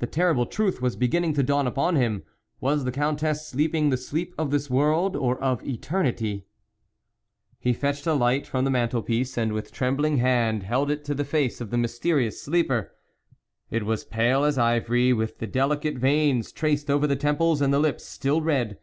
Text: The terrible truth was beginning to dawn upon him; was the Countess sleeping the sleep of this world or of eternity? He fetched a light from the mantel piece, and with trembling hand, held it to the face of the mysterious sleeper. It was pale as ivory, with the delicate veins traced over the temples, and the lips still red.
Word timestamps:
The 0.00 0.08
terrible 0.08 0.46
truth 0.46 0.82
was 0.82 0.96
beginning 0.96 1.32
to 1.34 1.44
dawn 1.44 1.68
upon 1.68 1.94
him; 1.94 2.24
was 2.60 2.82
the 2.84 2.90
Countess 2.90 3.46
sleeping 3.46 3.88
the 3.90 3.96
sleep 3.96 4.34
of 4.36 4.50
this 4.50 4.68
world 4.68 5.14
or 5.14 5.38
of 5.40 5.64
eternity? 5.64 6.44
He 7.60 7.72
fetched 7.72 8.04
a 8.04 8.14
light 8.14 8.48
from 8.48 8.64
the 8.64 8.70
mantel 8.72 9.00
piece, 9.00 9.38
and 9.38 9.52
with 9.52 9.70
trembling 9.70 10.16
hand, 10.16 10.64
held 10.64 10.90
it 10.90 11.04
to 11.04 11.14
the 11.14 11.24
face 11.24 11.60
of 11.60 11.70
the 11.70 11.78
mysterious 11.78 12.42
sleeper. 12.42 12.90
It 13.70 13.86
was 13.86 14.02
pale 14.04 14.42
as 14.42 14.58
ivory, 14.58 15.12
with 15.12 15.38
the 15.38 15.46
delicate 15.46 15.98
veins 15.98 16.50
traced 16.50 16.90
over 16.90 17.06
the 17.06 17.14
temples, 17.14 17.60
and 17.62 17.72
the 17.72 17.78
lips 17.78 18.04
still 18.04 18.42
red. 18.42 18.76